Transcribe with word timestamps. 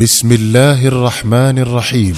بسم 0.00 0.32
الله 0.32 0.86
الرحمن 0.86 1.58
الرحيم. 1.58 2.16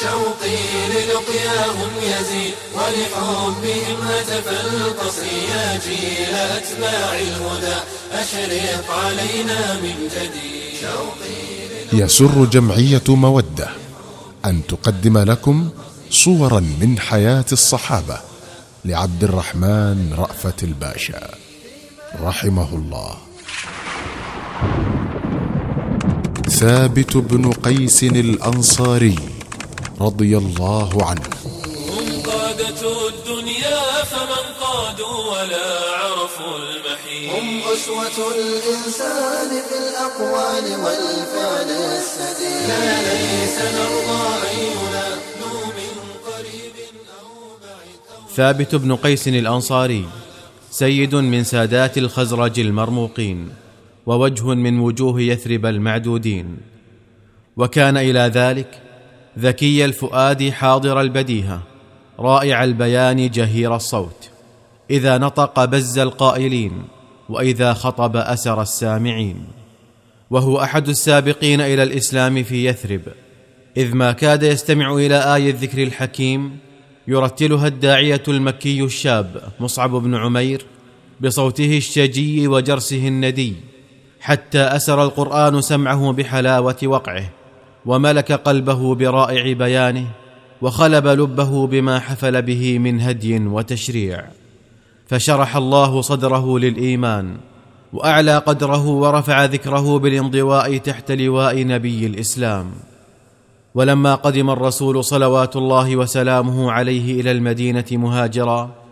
شوقي 0.00 0.56
للقياهم 0.92 1.92
يزيد 2.02 2.54
ولحبهم 2.74 3.98
هتف 4.08 4.48
القصي 4.48 5.36
يا 5.52 5.80
جيل 5.86 6.34
أتباع 6.34 7.12
الهدى 7.18 7.76
أشرق 8.12 8.90
علينا 8.90 9.74
من 9.80 9.96
جديد 10.14 10.80
شوقي 10.80 12.02
يسر 12.02 12.44
جمعية 12.44 13.08
مودة 13.08 13.68
أن 14.44 14.66
تقدم 14.66 15.18
لكم 15.18 15.68
صورا 16.10 16.60
من 16.60 16.98
حياة 16.98 17.46
الصحابة 17.52 18.18
لعبد 18.84 19.24
الرحمن 19.24 20.14
رأفت 20.18 20.62
الباشا 20.62 21.30
رحمه 22.20 22.74
الله. 22.74 23.16
ثابت 26.54 27.16
بن 27.16 27.52
قيس 27.52 28.02
الأنصاري 28.02 29.18
رضي 30.00 30.38
الله 30.38 30.90
عنه. 31.04 31.28
هم 31.88 32.22
قادة 32.30 32.80
الدنيا 33.08 33.80
فمن 34.10 34.44
قادوا 34.60 35.18
ولا 35.32 35.68
عرفوا 36.00 36.56
المحيط. 36.62 37.34
هم 37.34 37.60
أسوة 37.72 38.18
الإنسان 38.34 39.50
في 39.68 39.76
الأقوال 39.84 40.66
والفعل 40.84 41.70
السديد. 41.70 42.68
لا 42.68 43.02
ليس 43.02 43.58
نرضى 43.76 44.24
أن 44.50 44.56
ينادوا 44.58 45.64
من 45.78 45.92
قريب 46.26 46.76
أو 47.20 47.28
بعيد. 47.62 47.98
أو 48.10 48.34
ثابت 48.36 48.74
بن 48.74 48.96
قيس 48.96 49.28
الأنصاري 49.28 50.04
سيد 50.70 51.14
من 51.14 51.44
سادات 51.44 51.98
الخزرج 51.98 52.60
المرموقين. 52.60 53.63
ووجه 54.06 54.54
من 54.54 54.78
وجوه 54.78 55.20
يثرب 55.20 55.66
المعدودين. 55.66 56.56
وكان 57.56 57.96
إلى 57.96 58.20
ذلك 58.20 58.82
ذكي 59.38 59.84
الفؤاد 59.84 60.50
حاضر 60.50 61.00
البديهة 61.00 61.62
رائع 62.18 62.64
البيان 62.64 63.30
جهير 63.30 63.76
الصوت. 63.76 64.30
إذا 64.90 65.18
نطق 65.18 65.64
بز 65.64 65.98
القائلين 65.98 66.82
وإذا 67.28 67.72
خطب 67.72 68.16
أسر 68.16 68.62
السامعين. 68.62 69.46
وهو 70.30 70.60
أحد 70.60 70.88
السابقين 70.88 71.60
إلى 71.60 71.82
الإسلام 71.82 72.42
في 72.42 72.66
يثرب. 72.66 73.00
إذ 73.76 73.94
ما 73.94 74.12
كاد 74.12 74.42
يستمع 74.42 74.94
إلى 74.94 75.34
آي 75.34 75.50
الذكر 75.50 75.82
الحكيم 75.82 76.56
يرتلها 77.08 77.66
الداعية 77.66 78.22
المكي 78.28 78.82
الشاب 78.82 79.42
مصعب 79.60 79.90
بن 79.90 80.14
عمير 80.14 80.64
بصوته 81.20 81.76
الشجي 81.76 82.48
وجرسه 82.48 83.08
الندي. 83.08 83.54
حتى 84.24 84.60
أسر 84.60 85.04
القرآن 85.04 85.60
سمعه 85.60 86.12
بحلاوة 86.12 86.76
وقعه 86.84 87.24
وملك 87.86 88.32
قلبه 88.32 88.94
برائع 88.94 89.52
بيانه 89.52 90.06
وخلب 90.62 91.06
لبه 91.06 91.66
بما 91.66 91.98
حفل 92.00 92.42
به 92.42 92.78
من 92.78 93.00
هدي 93.00 93.46
وتشريع. 93.46 94.24
فشرح 95.06 95.56
الله 95.56 96.00
صدره 96.00 96.58
للإيمان 96.58 97.36
وأعلى 97.92 98.38
قدره 98.38 98.86
ورفع 98.86 99.44
ذكره 99.44 99.98
بالانضواء 99.98 100.76
تحت 100.76 101.12
لواء 101.12 101.66
نبي 101.66 102.06
الإسلام. 102.06 102.70
ولما 103.74 104.14
قدم 104.14 104.50
الرسول 104.50 105.04
صلوات 105.04 105.56
الله 105.56 105.96
وسلامه 105.96 106.72
عليه 106.72 107.20
إلى 107.20 107.30
المدينة 107.30 107.86
مهاجرا 107.92 108.83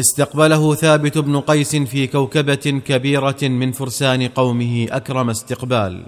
استقبله 0.00 0.74
ثابت 0.74 1.18
بن 1.18 1.40
قيس 1.40 1.76
في 1.76 2.06
كوكبة 2.06 2.80
كبيرة 2.86 3.36
من 3.42 3.72
فرسان 3.72 4.28
قومه 4.28 4.86
أكرم 4.90 5.30
استقبال 5.30 6.02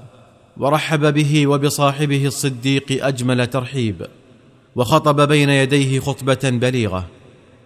ورحب 0.56 1.14
به 1.14 1.46
وبصاحبه 1.46 2.26
الصديق 2.26 3.06
أجمل 3.06 3.46
ترحيب 3.46 4.06
وخطب 4.76 5.28
بين 5.28 5.50
يديه 5.50 6.00
خطبة 6.00 6.40
بليغة 6.44 7.06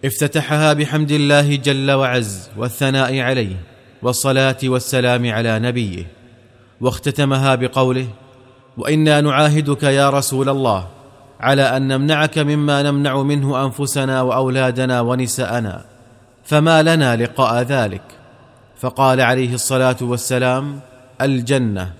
افتتحها 0.05 0.73
بحمد 0.73 1.11
الله 1.11 1.55
جل 1.55 1.91
وعز 1.91 2.49
والثناء 2.57 3.19
عليه 3.19 3.55
والصلاة 4.01 4.57
والسلام 4.63 5.31
على 5.31 5.59
نبيه 5.59 6.07
واختتمها 6.81 7.55
بقوله 7.55 8.07
وإنا 8.77 9.21
نعاهدك 9.21 9.83
يا 9.83 10.09
رسول 10.09 10.49
الله 10.49 10.87
على 11.39 11.77
أن 11.77 11.87
نمنعك 11.87 12.37
مما 12.37 12.83
نمنع 12.83 13.21
منه 13.21 13.65
أنفسنا 13.65 14.21
وأولادنا 14.21 15.01
ونساءنا 15.01 15.96
فما 16.47 16.83
لنا 16.83 17.15
لقاء 17.15 17.61
ذلك. 17.61 18.01
فقال 18.79 19.21
عليه 19.21 19.53
الصلاة 19.53 19.97
والسلام 20.01 20.79
الجنة. 21.21 21.93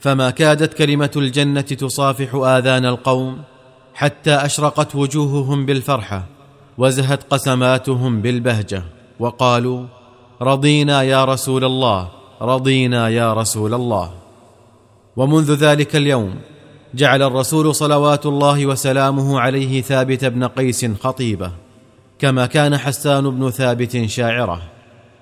فما 0.00 0.30
كادت 0.30 0.74
كلمة 0.74 1.10
الجنة 1.16 1.60
تصافح 1.60 2.34
آذان 2.34 2.84
القوم 2.84 3.42
حتى 3.94 4.34
أشرقت 4.34 4.94
وجوههم 4.94 5.66
بالفرحة 5.66 6.24
وزهت 6.78 7.22
قسماتهم 7.30 8.22
بالبهجة. 8.22 8.82
وقالوا 9.18 9.86
رضينا 10.42 11.02
يا 11.02 11.24
رسول 11.24 11.64
الله 11.64 12.08
رضينا 12.42 13.08
يا 13.08 13.34
رسول 13.34 13.74
الله. 13.74 14.14
ومنذ 15.16 15.54
ذلك 15.54 15.96
اليوم 15.96 16.34
جعل 16.94 17.22
الرسول 17.22 17.74
صلوات 17.74 18.26
الله 18.26 18.66
وسلامه 18.66 19.40
عليه 19.40 19.82
ثابت 19.82 20.24
بن 20.24 20.44
قيس 20.44 20.86
خطيبه. 21.02 21.67
كما 22.18 22.46
كان 22.46 22.78
حسان 22.78 23.30
بن 23.30 23.50
ثابت 23.50 24.04
شاعره 24.04 24.62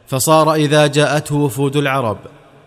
فصار 0.06 0.54
إذا 0.54 0.86
جاءته 0.86 1.34
وفود 1.34 1.76
العرب 1.76 2.18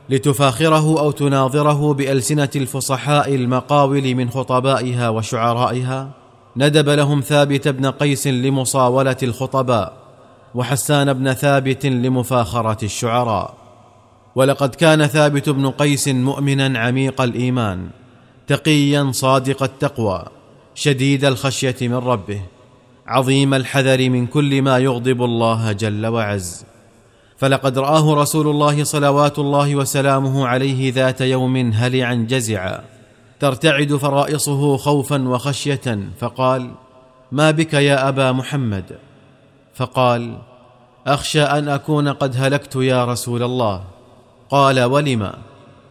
لتفاخره 0.09 0.99
أو 0.99 1.11
تناظره 1.11 1.93
بألسنة 1.93 2.49
الفصحاء 2.55 3.35
المقاول 3.35 4.15
من 4.15 4.29
خطبائها 4.29 5.09
وشعرائها 5.09 6.09
ندب 6.57 6.89
لهم 6.89 7.21
ثابت 7.21 7.67
بن 7.67 7.85
قيس 7.85 8.27
لمصاولة 8.27 9.17
الخطباء 9.23 9.93
وحسان 10.55 11.13
بن 11.13 11.33
ثابت 11.33 11.85
لمفاخرة 11.85 12.85
الشعراء. 12.85 13.53
ولقد 14.35 14.75
كان 14.75 15.07
ثابت 15.07 15.49
بن 15.49 15.69
قيس 15.69 16.07
مؤمنا 16.07 16.79
عميق 16.79 17.21
الإيمان 17.21 17.89
تقيا 18.47 19.11
صادق 19.11 19.63
التقوى 19.63 20.25
شديد 20.75 21.25
الخشية 21.25 21.75
من 21.81 21.93
ربه. 21.93 22.41
عظيم 23.09 23.53
الحذر 23.53 24.09
من 24.09 24.27
كل 24.27 24.61
ما 24.61 24.77
يغضب 24.77 25.23
الله 25.23 25.71
جل 25.71 26.05
وعز. 26.05 26.65
فلقد 27.37 27.77
رآه 27.77 28.13
رسول 28.13 28.47
الله 28.47 28.83
صلوات 28.83 29.39
الله 29.39 29.75
وسلامه 29.75 30.47
عليه 30.47 30.93
ذات 30.93 31.21
يوم 31.21 31.71
هلعا 31.71 32.25
جزعا. 32.29 32.79
ترتعد 33.39 33.95
فرائصه 33.95 34.77
خوفا 34.77 35.27
وخشية. 35.27 35.99
فقال 36.19 36.71
ما 37.31 37.51
بك 37.51 37.73
يا 37.73 38.09
أبا 38.09 38.31
محمد؟ 38.31 38.97
فقال 39.73 40.37
أخشى 41.07 41.41
أن 41.41 41.69
أكون 41.69 42.07
قد 42.07 42.33
هلكت 42.37 42.75
يا 42.75 43.05
رسول 43.05 43.43
الله. 43.43 43.83
قال 44.49 44.83
ولم؟ 44.83 45.31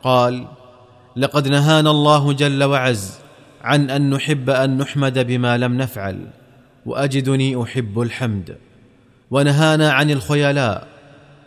قال 0.03 0.47
لقد 1.17 1.49
نهانا 1.49 1.91
الله 1.91 2.33
جل 2.33 2.65
وعز 2.65 3.19
عن 3.63 3.91
أن 3.91 4.11
نحب 4.11 4.51
أن 4.51 4.79
نحمد 4.79 5.27
بما 5.27 5.59
لم 5.59 5.77
نفعل. 5.77 6.27
وأجدني 6.87 7.63
أحب 7.63 8.01
الحمد. 8.01 8.57
ونهانا 9.31 9.93
عن 9.93 10.11
الخيلاء. 10.11 10.89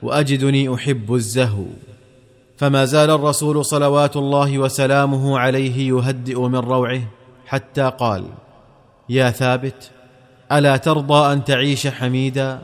وأجدني 0.02 0.76
أحب 0.76 1.14
الزهو. 1.14 1.66
فما 2.58 2.86
زال 2.86 3.10
الرسول 3.10 3.66
صلوات 3.66 4.18
الله 4.18 4.58
وسلامه 4.58 5.40
عليه 5.40 5.90
يهدئ 5.90 6.40
من 6.40 6.56
روعه 6.56 7.02
حتى 7.48 7.92
قال 8.00 8.26
يا 9.10 9.32
ثابت 9.32 9.92
ألا 10.52 10.78
ترضى 10.78 11.34
أن 11.34 11.44
تعيش 11.44 11.88
حميدا 11.88 12.60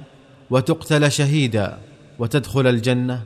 وتقتل 0.50 1.12
شهيدا 1.12 1.78
وتدخل 2.20 2.68
الجنة؟ 2.68 3.22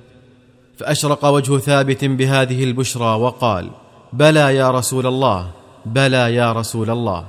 فأشرق 0.78 1.25
وجه 1.25 1.57
ثابت 1.57 2.06
بهذه 2.06 2.63
البشرى 2.63 3.16
وقال 3.16 3.69
بلى 4.13 4.56
يا 4.56 4.72
رسول 4.72 5.07
الله 5.07 5.51
بلى 5.86 6.36
يا 6.36 6.54
رسول 6.54 6.89
الله. 6.89 7.27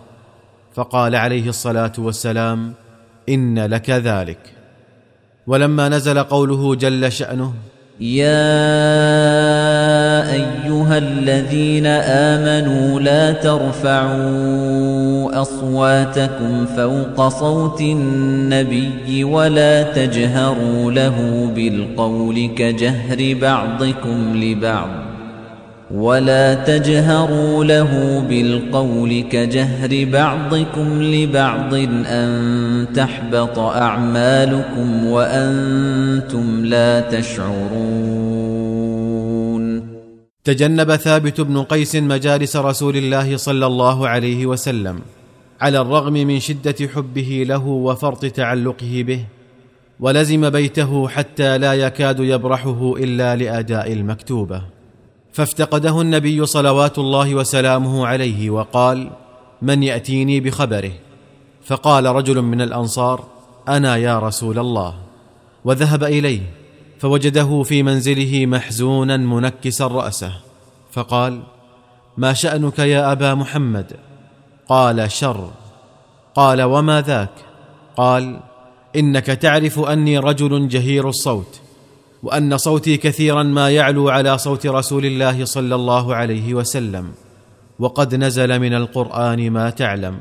فقال 0.75 1.17
عليه 1.17 1.49
الصلاة 1.49 1.93
والسلام 1.99 2.73
إن 3.29 3.67
لك 3.67 3.91
ذلك. 3.91 4.39
ولما 5.47 5.89
نزل 5.89 6.19
قوله 6.19 6.75
جل 6.75 7.13
شأنه 7.13 7.55
يا 8.01 8.73
أيها 10.33 10.99
الذين 10.99 11.87
آمنوا 11.87 13.01
لا 13.01 13.33
ترفعوا 13.33 14.23
أصواتكم 15.43 16.67
فوق 16.67 17.29
صوت 17.29 17.81
النبي 17.81 19.25
ولا 19.25 19.83
تجهروا 19.83 20.93
له 20.93 21.51
بالقول 21.55 22.51
كجهر 22.57 23.39
بعضكم 23.41 24.37
لبعض. 24.37 25.12
ولا 25.95 26.55
تجهروا 26.55 27.65
له 27.65 28.21
بالقول 28.29 29.23
كجهر 29.23 30.05
بعضكم 30.13 31.03
لبعض 31.03 31.75
أن 32.07 32.87
تحبط 32.95 33.59
أعمالكم 33.59 35.07
وأنتم 35.07 36.65
لا 36.65 37.01
تشعرون. 37.01 38.53
تجنب 40.45 40.97
ثابت 40.97 41.41
بن 41.41 41.63
قيس 41.63 41.97
مجالس 41.97 42.57
رسول 42.57 42.97
الله 42.97 43.37
صلى 43.37 43.67
الله 43.67 44.09
عليه 44.09 44.47
وسلم 44.47 45.01
على 45.61 45.81
الرغم 45.81 46.13
من 46.13 46.41
شدة 46.41 46.89
حبه 46.95 47.45
له 47.49 47.67
وفرط 47.67 48.27
تعلقه 48.27 49.05
به 49.07 49.25
ولزم 50.01 50.51
بيته 50.51 51.09
حتى 51.09 51.59
لا 51.59 51.75
يكاد 51.75 52.21
يبرحه 52.21 52.95
إلا 52.97 53.37
لأداء 53.37 53.93
المكتوبة. 53.93 54.72
فافتقده 55.33 56.01
النبي 56.01 56.47
صلوات 56.47 56.99
الله 56.99 57.35
وسلامه 57.35 58.07
عليه 58.07 58.51
وقال 58.51 59.11
من 59.63 59.83
يأتيني 59.83 60.41
بخبره؟ 60.41 60.93
فقال 61.65 62.07
رجل 62.07 62.43
من 62.43 62.61
الأنصار 62.61 63.25
أنا 63.69 63.97
يا 63.97 64.19
رسول 64.19 64.59
الله. 64.59 64.95
وذهب 65.65 66.05
إليه 66.05 66.41
فوجده 66.99 67.63
في 67.63 67.83
منزله 67.83 68.47
محزونا 68.47 69.17
منكسا 69.17 69.87
رأسه 69.87 70.33
فقال 70.93 71.43
ما 72.17 72.33
شأنك 72.33 72.79
يا 72.79 73.13
أبا 73.13 73.35
محمد؟ 73.35 73.93
قال 74.69 75.11
شر. 75.13 75.51
قال 76.35 76.63
وما 76.63 77.01
ذاك؟ 77.01 77.35
قال 77.97 78.41
إنك 78.97 79.27
تعرف 79.27 79.79
أني 79.79 80.19
رجل 80.19 80.69
جهير 80.69 81.09
الصوت. 81.09 81.62
وأن 82.23 82.57
صوتي 82.57 82.97
كثيرا 82.97 83.43
ما 83.43 83.71
يعلو 83.71 84.09
على 84.09 84.39
صوت 84.39 84.67
رسول 84.67 85.07
الله 85.07 85.45
صلى 85.45 85.75
الله 85.75 86.15
عليه 86.15 86.55
وسلم. 86.55 87.13
وقد 87.79 88.15
نزل 88.15 88.61
من 88.61 88.75
القرآن 88.75 89.51
ما 89.51 89.71
تعلم. 89.71 90.19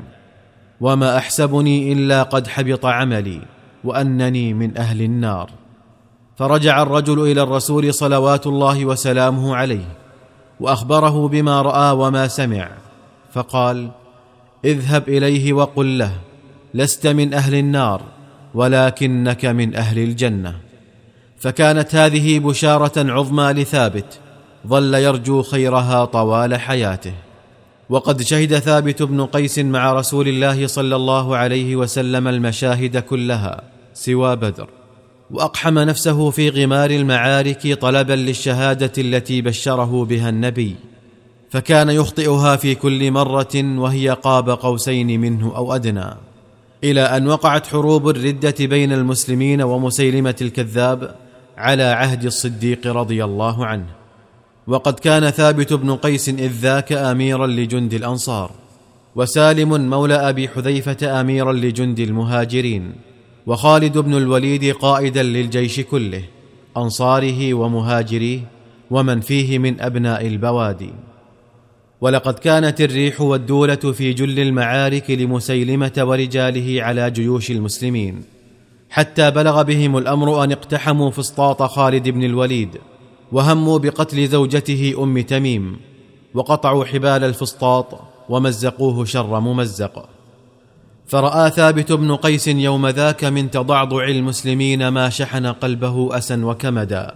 وما 0.80 1.16
أحسبني 1.18 1.92
إلا 1.92 2.22
قد 2.22 2.46
حبط 2.46 2.86
عملي 2.86 3.40
وأنني 3.84 4.54
من 4.54 4.78
أهل 4.78 5.02
النار. 5.02 5.50
فرجع 6.36 6.82
الرجل 6.82 7.22
إلى 7.30 7.42
الرسول 7.42 7.94
صلوات 7.94 8.46
الله 8.46 8.84
وسلامه 8.84 9.56
عليه 9.56 9.84
وأخبره 10.60 11.28
بما 11.28 11.62
رأى 11.62 11.96
وما 11.96 12.28
سمع. 12.28 12.68
فقال 13.32 13.90
اذهب 14.64 15.08
إليه 15.08 15.52
وقل 15.52 15.98
له 15.98 16.12
لست 16.74 17.06
من 17.06 17.34
أهل 17.34 17.54
النار 17.54 18.02
ولكنك 18.54 19.44
من 19.44 19.74
أهل 19.74 19.98
الجنة. 19.98 20.71
فكانت 21.42 21.94
هذه 21.94 22.38
بشارة 22.38 23.12
عظمى 23.12 23.52
لثابت 23.52 24.20
ظل 24.66 24.94
يرجو 24.94 25.42
خيرها 25.42 26.04
طوال 26.04 26.54
حياته. 26.54 27.12
وقد 27.90 28.22
شهد 28.22 28.58
ثابت 28.58 29.02
بن 29.02 29.26
قيس 29.26 29.58
مع 29.58 29.92
رسول 29.92 30.28
الله 30.28 30.66
صلى 30.66 30.96
الله 30.96 31.36
عليه 31.36 31.76
وسلم 31.76 32.28
المشاهد 32.28 32.96
كلها 32.96 33.62
سوى 33.94 34.36
بدر 34.36 34.68
وأقحم 35.30 35.78
نفسه 35.78 36.30
في 36.30 36.48
غمار 36.48 36.90
المعارك 36.90 37.78
طلبا 37.80 38.12
للشهادة 38.12 38.92
التي 38.98 39.42
بشره 39.42 40.04
بها 40.04 40.28
النبي. 40.28 40.76
فكان 41.50 41.90
يخطئها 41.90 42.56
في 42.56 42.74
كل 42.74 43.10
مرة 43.10 43.54
وهي 43.54 44.10
قاب 44.10 44.50
قوسين 44.50 45.20
منه 45.20 45.56
أو 45.56 45.74
أدنى. 45.74 46.14
إلى 46.84 47.00
أن 47.00 47.28
وقعت 47.28 47.66
حروب 47.66 48.08
الردة 48.08 48.54
بين 48.60 48.92
المسلمين 48.92 49.62
ومسيلمة 49.62 50.36
الكذاب 50.42 51.22
على 51.56 51.82
عهد 51.82 52.24
الصديق 52.24 52.86
رضي 52.86 53.24
الله 53.24 53.66
عنه. 53.66 53.86
وقد 54.66 54.98
كان 54.98 55.30
ثابت 55.30 55.72
بن 55.72 55.96
قيس 55.96 56.28
إذ 56.28 56.52
ذاك 56.52 56.92
أميرا 56.92 57.46
لجند 57.46 57.94
الأنصار 57.94 58.50
وسالم 59.16 59.90
مولى 59.90 60.14
أبي 60.14 60.48
حذيفة 60.48 61.20
أميرا 61.20 61.52
لجند 61.52 62.00
المهاجرين 62.00 62.92
وخالد 63.46 63.98
بن 63.98 64.14
الوليد 64.14 64.74
قائدا 64.74 65.22
للجيش 65.22 65.80
كله 65.80 66.22
أنصاره 66.76 67.54
ومهاجريه 67.54 68.40
ومن 68.90 69.20
فيه 69.20 69.58
من 69.58 69.80
أبناء 69.80 70.26
البوادي. 70.26 70.90
ولقد 72.00 72.34
كانت 72.34 72.80
الريح 72.80 73.20
والدولة 73.20 73.74
في 73.74 74.12
جل 74.12 74.40
المعارك 74.40 75.10
لمسيلمة 75.10 75.92
ورجاله 75.98 76.82
على 76.82 77.10
جيوش 77.10 77.50
المسلمين. 77.50 78.22
حتى 78.92 79.30
بلغ 79.30 79.62
بهم 79.62 79.98
الأمر 79.98 80.44
أن 80.44 80.52
اقتحموا 80.52 81.10
فسطاط 81.10 81.62
خالد 81.62 82.08
بن 82.08 82.24
الوليد 82.24 82.80
وهموا 83.32 83.78
بقتل 83.78 84.28
زوجته 84.28 84.94
أم 84.98 85.20
تميم 85.20 85.76
وقطعوا 86.34 86.84
حبال 86.84 87.24
الفسطاط 87.24 88.00
ومزقوه 88.28 89.04
شر 89.04 89.40
ممزق. 89.40 90.08
فرأى 91.06 91.50
ثابت 91.50 91.92
بن 91.92 92.16
قيس 92.16 92.48
يوم 92.48 92.88
ذاك 92.88 93.24
من 93.24 93.50
تضعضع 93.50 94.04
المسلمين 94.04 94.88
ما 94.88 95.08
شحن 95.08 95.46
قلبه 95.46 96.18
أسا 96.18 96.44
وكمدا 96.44 97.14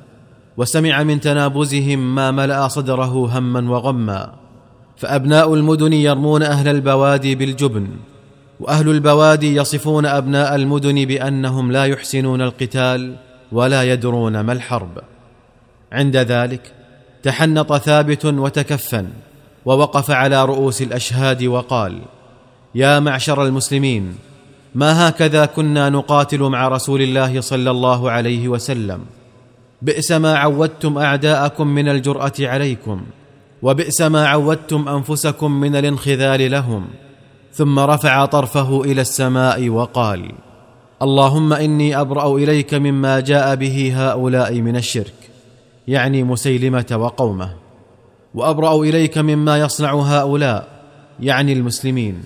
وسمع 0.56 1.02
من 1.02 1.20
تنابزهم 1.20 2.14
ما 2.14 2.30
ملأ 2.30 2.68
صدره 2.68 3.38
هما 3.38 3.70
وغما. 3.70 4.32
فأبناء 4.96 5.54
المدن 5.54 5.92
يرمون 5.92 6.42
أهل 6.42 6.68
البوادي 6.68 7.34
بالجبن 7.34 7.88
وأهل 8.60 8.88
البوادي 8.88 9.56
يصفون 9.56 10.06
أبناء 10.06 10.54
المدن 10.54 11.04
بأنهم 11.04 11.72
لا 11.72 11.84
يحسنون 11.84 12.42
القتال 12.42 13.16
ولا 13.52 13.82
يدرون 13.82 14.40
ما 14.40 14.52
الحرب. 14.52 14.98
عند 15.92 16.16
ذلك 16.16 16.72
تحنط 17.22 17.76
ثابت 17.76 18.24
وتكفن 18.24 19.08
ووقف 19.64 20.10
على 20.10 20.44
رؤوس 20.44 20.82
الأشهاد 20.82 21.44
وقال 21.44 21.98
يا 22.74 23.00
معشر 23.00 23.44
المسلمين 23.44 24.14
ما 24.74 25.08
هكذا 25.08 25.46
كنا 25.46 25.90
نقاتل 25.90 26.42
مع 26.42 26.68
رسول 26.68 27.02
الله 27.02 27.40
صلى 27.40 27.70
الله 27.70 28.10
عليه 28.10 28.48
وسلم؟ 28.48 29.00
بئس 29.82 30.12
ما 30.12 30.38
عودتم 30.38 30.98
أعداءكم 30.98 31.66
من 31.66 31.88
الجرأة 31.88 32.32
عليكم 32.40 33.02
وبئس 33.62 34.00
ما 34.00 34.28
عودتم 34.28 34.88
أنفسكم 34.88 35.60
من 35.60 35.76
الانخذال 35.76 36.50
لهم 36.50 36.86
ثم 37.56 37.78
رفع 37.78 38.24
طرفه 38.24 38.84
إلى 38.84 39.00
السماء 39.00 39.68
وقال 39.68 40.32
اللهم 41.02 41.52
إني 41.52 42.00
أبرأ 42.00 42.36
إليك 42.36 42.74
مما 42.74 43.20
جاء 43.20 43.54
به 43.54 43.92
هؤلاء 43.96 44.60
من 44.60 44.76
الشرك 44.76 45.30
يعني 45.88 46.24
مسيلمة 46.24 46.86
وقومه 46.92 47.52
وأبرأ 48.34 48.82
إليك 48.82 49.18
مما 49.18 49.58
يصنع 49.58 49.94
هؤلاء 49.94 50.68
يعني 51.20 51.52
المسلمين. 51.52 52.22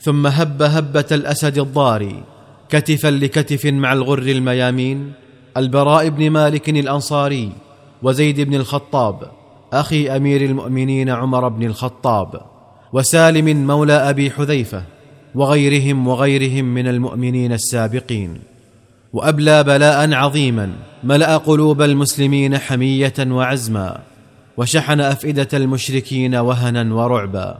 ثم 0.00 0.26
هب 0.26 0.62
هبة 0.62 1.06
الأسد 1.12 1.58
الضاري 1.58 2.22
كتفا 2.68 3.08
لكتف 3.08 3.66
مع 3.66 3.92
الغر 3.92 4.18
الميامين 4.18 5.12
البراء 5.56 6.08
بن 6.08 6.30
مالك 6.30 6.68
الأنصاري 6.68 7.52
وزيد 8.02 8.40
بن 8.40 8.54
الخطاب 8.54 9.30
أخي 9.72 10.16
أمير 10.16 10.44
المؤمنين 10.44 11.10
عمر 11.10 11.48
بن 11.48 11.66
الخطاب. 11.66 12.53
وسالم 12.94 13.66
مولى 13.66 13.92
أبي 13.92 14.30
حذيفة 14.30 14.82
وغيرهم 15.34 16.08
وغيرهم 16.08 16.64
من 16.64 16.88
المؤمنين 16.88 17.52
السابقين 17.52 18.38
وأبلى 19.12 19.64
بلاء 19.64 20.12
عظيما 20.12 20.72
ملأ 21.04 21.36
قلوب 21.36 21.82
المسلمين 21.82 22.58
حمية 22.58 23.14
وعزما 23.20 23.98
وشحن 24.56 25.00
أفئدة 25.00 25.48
المشركين 25.52 26.34
وهنا 26.34 26.94
ورعبا 26.94 27.58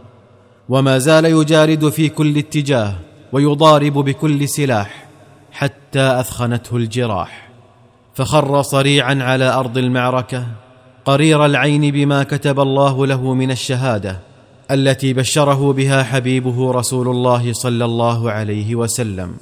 وما 0.69 0.99
زال 0.99 1.25
يجارد 1.25 1.89
في 1.89 2.09
كل 2.09 2.39
اتجاه 2.39 2.95
ويضارب 3.33 3.93
بكل 3.93 4.49
سلاح 4.49 5.07
حتى 5.53 6.21
أثخنته 6.21 6.77
الجراح 6.77 7.49
فخر 8.15 8.63
صريعا 8.63 9.19
على 9.23 9.45
أرض 9.45 9.79
المعركة 9.79 10.47
قرير 11.05 11.47
العين 11.47 11.91
بما 11.91 12.23
كتب 12.23 12.61
الله 12.61 13.07
له 13.07 13.35
من 13.35 13.51
الشهادة 13.51 14.34
التي 14.71 15.13
بشره 15.13 15.73
بها 15.73 16.03
حبيبه 16.03 16.73
رسول 16.73 17.09
الله 17.09 17.53
صلى 17.53 17.85
الله 17.85 18.31
عليه 18.31 18.75
وسلم. 18.75 19.37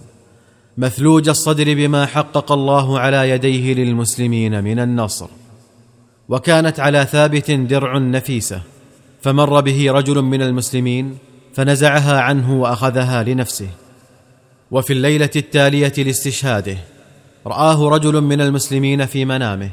مثلوج 0.78 1.28
الصدر 1.28 1.74
بما 1.74 2.06
حقق 2.06 2.52
الله 2.52 2.98
على 2.98 3.30
يديه 3.30 3.74
للمسلمين 3.74 4.64
من 4.64 4.78
النصر. 4.78 5.28
وكانت 6.28 6.80
على 6.80 7.04
ثابت 7.04 7.50
درع 7.50 7.98
نفيسة 7.98 8.62
فمر 9.20 9.60
به 9.60 9.92
رجل 9.92 10.22
من 10.22 10.42
المسلمين 10.42 11.18
فنزعها 11.54 12.20
عنه 12.20 12.60
وأخذها 12.60 13.22
لنفسه. 13.22 13.68
وفي 14.70 14.92
الليلة 14.92 15.30
التالية 15.36 15.92
لاستشهاده 15.98 16.76
رآه 17.46 17.88
رجل 17.88 18.20
من 18.20 18.40
المسلمين 18.40 19.06
في 19.06 19.24
منامه 19.24 19.70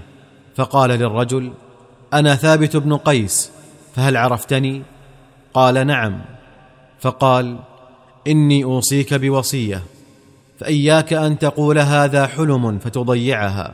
فقال 0.56 0.90
للرجل 0.90 1.52
أنا 2.14 2.36
ثابت 2.36 2.78
بن 2.78 2.98
قيس 2.98 3.52
فهل 3.96 4.18
عرفتني؟ 4.18 4.82
قال 5.54 5.88
نعم. 5.88 6.22
فقال 7.00 7.60
إني 8.28 8.64
أوصيك 8.64 9.14
بوصية 9.14 9.84
فإياك 10.60 11.14
أن 11.14 11.40
تقول 11.40 11.80
هذا 11.80 12.28
حلم 12.28 12.80
فتضيعها. 12.80 13.74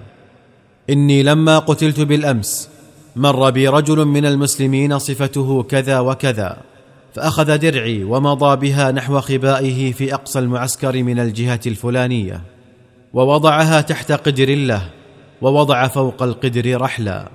إني 0.89 1.23
لما 1.23 1.59
قتلت 1.59 1.99
بالأمس 1.99 2.69
مر 3.15 3.49
بي 3.49 3.67
رجل 3.67 4.05
من 4.05 4.25
المسلمين 4.25 4.99
صفته 4.99 5.63
كذا 5.63 5.99
وكذا 5.99 6.57
فأخذ 7.15 7.57
درعي 7.57 8.03
ومضى 8.03 8.55
بها 8.55 8.91
نحو 8.91 9.19
خبائه 9.19 9.91
في 9.91 10.13
أقصى 10.13 10.39
المعسكر 10.39 11.03
من 11.03 11.19
الجهة 11.19 11.59
الفلانية 11.65 12.41
ووضعها 13.13 13.81
تحت 13.81 14.11
قدر 14.11 14.55
له 14.55 14.89
ووضع 15.41 15.87
فوق 15.87 16.23
القدر 16.23 16.81
رحلا. 16.81 17.29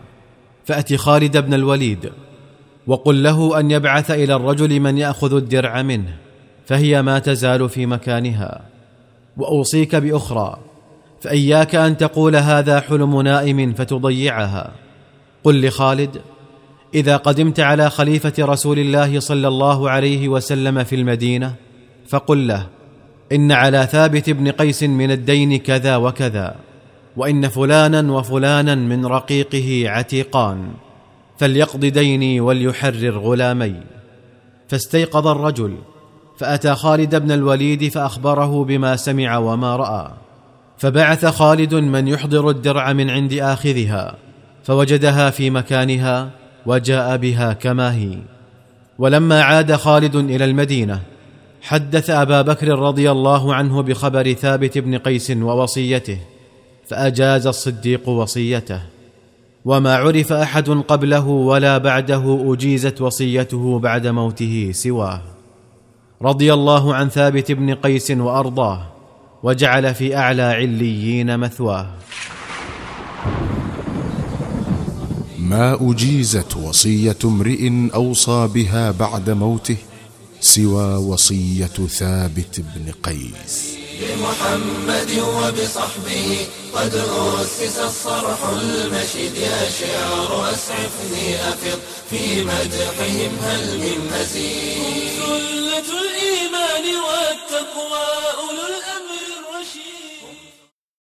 فات 0.64 0.94
خالد 0.94 1.36
بن 1.36 1.54
الوليد 1.54 2.12
وقل 2.86 3.22
له 3.22 3.60
أن 3.60 3.70
يبعث 3.70 4.10
إلى 4.10 4.34
الرجل 4.34 4.80
من 4.80 4.98
يأخذ 4.98 5.34
الدرع 5.34 5.82
منه 5.82 6.16
فهي 6.66 7.02
ما 7.02 7.18
تزال 7.18 7.68
في 7.68 7.86
مكانها. 7.86 8.60
وأوصيك 9.36 9.96
بأخرى 9.96 10.58
فإياك 11.20 11.74
أن 11.74 11.96
تقول 11.96 12.36
هذا 12.36 12.80
حلم 12.80 13.22
نائم 13.22 13.72
فتضيعها. 13.72 14.70
قل 15.44 15.66
لخالد 15.66 16.20
إذا 16.94 17.16
قدمت 17.16 17.60
على 17.60 17.90
خليفة 17.90 18.32
رسول 18.38 18.78
الله 18.78 19.20
صلى 19.20 19.48
الله 19.48 19.90
عليه 19.90 20.28
وسلم 20.28 20.84
في 20.84 20.96
المدينة 20.96 21.54
فقل 22.08 22.48
له 22.48 22.66
إن 23.32 23.52
على 23.52 23.88
ثابت 23.92 24.30
بن 24.30 24.50
قيس 24.50 24.82
من 24.82 25.10
الدين 25.10 25.58
كذا 25.58 25.96
وكذا 25.96 26.54
وإن 27.16 27.48
فلانا 27.48 28.12
وفلانا 28.12 28.74
من 28.74 29.06
رقيقه 29.06 29.84
عتيقان. 29.86 30.72
فليقض 31.40 31.80
ديني 31.80 32.40
وليحرر 32.40 33.18
غلامي. 33.18 33.74
فاستيقظ 34.68 35.26
الرجل 35.26 35.76
فأتى 36.38 36.74
خالد 36.74 37.16
بن 37.16 37.32
الوليد 37.32 37.88
فأخبره 37.88 38.64
بما 38.64 38.96
سمع 38.96 39.38
وما 39.38 39.76
رأى. 39.76 40.10
فبعث 40.78 41.26
خالد 41.26 41.74
من 41.74 42.08
يحضر 42.08 42.50
الدرع 42.50 42.92
من 42.92 43.10
عند 43.10 43.32
آخذها 43.32 44.16
فوجدها 44.64 45.30
في 45.30 45.50
مكانها 45.50 46.30
وجاء 46.66 47.16
بها 47.16 47.52
كما 47.52 47.94
هي. 47.94 48.18
ولما 48.98 49.42
عاد 49.42 49.76
خالد 49.76 50.16
إلى 50.16 50.44
المدينة 50.44 51.00
حدث 51.62 52.10
أبا 52.10 52.42
بكر 52.42 52.68
رضي 52.68 53.10
الله 53.10 53.54
عنه 53.54 53.82
بخبر 53.82 54.32
ثابت 54.32 54.78
بن 54.78 54.98
قيس 54.98 55.30
ووصيته 55.30 56.18
فأجاز 56.86 57.46
الصديق 57.46 58.08
وصيته. 58.08 58.99
وما 59.64 59.96
عرف 59.96 60.32
أحد 60.32 60.68
قبله 60.68 61.26
ولا 61.26 61.78
بعده 61.78 62.52
أجيزت 62.52 63.00
وصيته 63.00 63.78
بعد 63.78 64.06
موته 64.06 64.70
سواه. 64.72 65.22
رضي 66.22 66.52
الله 66.54 66.94
عن 66.94 67.08
ثابت 67.08 67.52
بن 67.52 67.74
قيس 67.74 68.10
وأرضاه 68.10 68.86
وجعل 69.42 69.94
في 69.94 70.16
أعلى 70.16 70.42
عليين 70.42 71.38
مثواه. 71.38 71.86
ما 75.38 75.90
أجيزت 75.90 76.56
وصية 76.56 77.16
امرئ 77.24 77.70
أوصى 77.94 78.48
بها 78.54 78.90
بعد 78.90 79.30
موته 79.30 79.76
سوى 80.40 80.96
وصية 80.96 81.66
ثابت 81.66 82.60
بن 82.60 82.92
قيس. 83.02 83.76
بمحمد 84.00 85.10
وبصحبه 85.18 86.46
قد 86.74 86.94
أسس 87.40 87.78
الصرح 87.78 88.38
المشيد. 88.52 89.36
يا 89.36 89.70
شعر 89.80 90.50
أسعفني 90.52 91.48
أفض 91.48 91.80
في 92.10 92.44
مدحهم 92.44 93.32
هل 93.44 93.78
من 93.78 93.98
مزيد؟ 94.12 95.10
سلة 95.16 95.88
الإيمان 96.00 96.84
والتقوى 97.06 98.06
أولو 98.38 98.64
الأمر 98.72 99.20
الرشيد. 99.38 99.99